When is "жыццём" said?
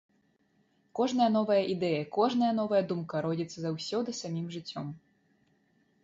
4.55-4.87